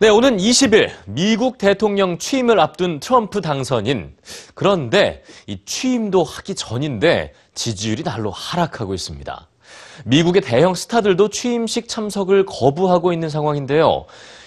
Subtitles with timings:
[0.00, 4.14] 네, 오는 20일 미국 대통령 취임을 앞둔 트럼프 당선인.
[4.54, 9.48] 그런데 이 취임도 하기 전인데 지지율이 날로 하락하고 있습니다.
[10.04, 14.04] 미국의 대형 스타들도 취임식 참석을 거부하고 있는 상황인데요.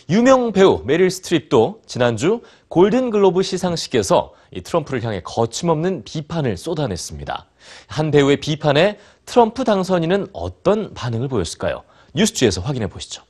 [0.10, 2.40] 유명 배우 메릴 스트립도 지난주
[2.70, 7.46] 골든글로브 시상식에서 이 트럼프를 향해 거침없는 비판을 쏟아냈습니다.
[7.88, 11.84] 한 배우의 비판에 트럼프 당선인은 어떤 반응을 보였을까요?
[12.14, 13.24] 뉴스G에서 확인해 보시죠.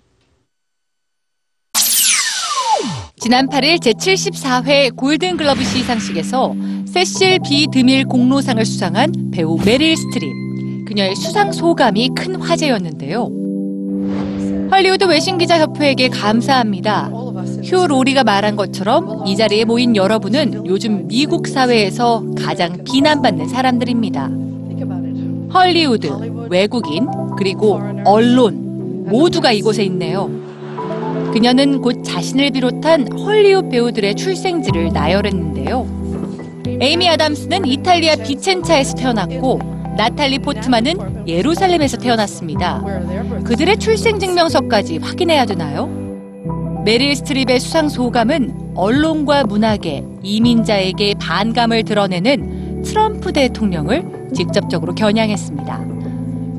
[3.21, 6.55] 지난 8일 제74회 골든글러브 시상식에서
[6.87, 10.27] 세실 비 드밀 공로상을 수상한 배우 메릴 스트립.
[10.87, 13.29] 그녀의 수상 소감이 큰 화제였는데요.
[14.71, 17.11] 헐리우드 외신기자협회에게 감사합니다.
[17.63, 24.31] 휴 로리가 말한 것처럼 이 자리에 모인 여러분은 요즘 미국 사회에서 가장 비난받는 사람들입니다.
[25.53, 26.09] 헐리우드,
[26.49, 30.31] 외국인, 그리고 언론 모두가 이곳에 있네요.
[31.31, 36.01] 그녀는 곧 자신을 비롯한 헐리우드 배우들의 출생지를 나열했는데요.
[36.81, 39.59] 에이미 아담스는 이탈리아 비첸차에서 태어났고
[39.97, 42.83] 나탈리 포트만은 예루살렘에서 태어났습니다.
[43.43, 45.87] 그들의 출생 증명서까지 확인해야 되나요?
[46.83, 55.85] 메릴 스트립의 수상 소감은 언론과 문학에 이민자에게 반감을 드러내는 트럼프 대통령을 직접적으로 겨냥했습니다.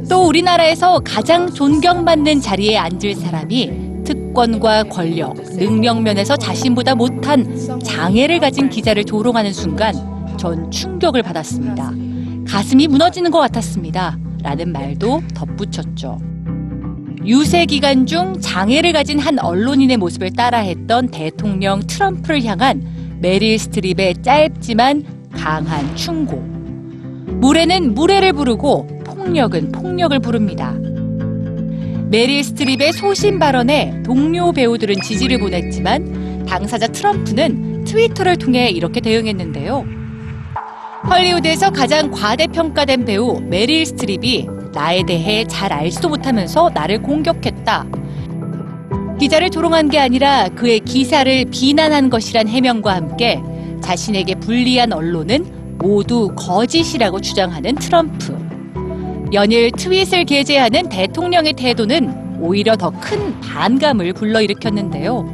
[0.08, 3.91] 또 우리나라에서 가장 존경받는 자리에 앉을 사람이
[4.32, 7.46] 특권과 권력, 능력 면에서 자신보다 못한
[7.84, 9.94] 장애를 가진 기자를 조롱하는 순간
[10.38, 11.92] 전 충격을 받았습니다.
[12.48, 14.18] 가슴이 무너지는 것 같았습니다.
[14.42, 16.18] 라는 말도 덧붙였죠.
[17.24, 22.82] 유세 기간 중 장애를 가진 한 언론인의 모습을 따라했던 대통령 트럼프를 향한
[23.20, 26.36] 메릴 스트립의 짧지만 강한 충고.
[27.26, 30.74] 물에는 물애를 부르고 폭력은 폭력을 부릅니다.
[32.12, 39.86] 메릴 스트립의 소신 발언에 동료 배우들은 지지를 보냈지만 당사자 트럼프는 트위터를 통해 이렇게 대응했는데요.
[41.08, 47.86] 헐리우드에서 가장 과대평가된 배우 메릴 스트립이 나에 대해 잘 알지도 못하면서 나를 공격했다.
[49.18, 53.40] 기자를 조롱한 게 아니라 그의 기사를 비난한 것이란 해명과 함께
[53.80, 58.41] 자신에게 불리한 언론은 모두 거짓이라고 주장하는 트럼프.
[59.32, 65.24] 연일 트윗을 게재하는 대통령의 태도는 오히려 더 큰 반감을 불러일으켰는데요.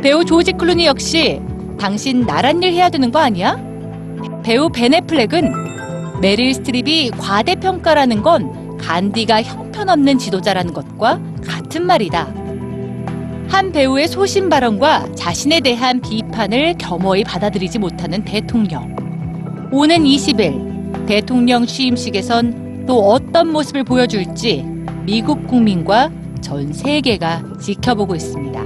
[0.00, 1.40] 배우 조지 클루니 역시
[1.78, 3.58] 당신 나란 일 해야 되는 거 아니야?
[4.44, 12.32] 배우 베네플렉은 메릴 스트립이 과대평가라는 건 간디가 형편없는 지도자라는 것과 같은 말이다.
[13.48, 18.94] 한 배우의 소신 발언과 자신에 대한 비판을 겸허히 받아들이지 못하는 대통령.
[19.72, 24.64] 오는 20일 대통령 취임식에선 또 어떤 모습을 보여줄지
[25.04, 28.63] 미국 국민과 전 세계가 지켜보고 있습니다.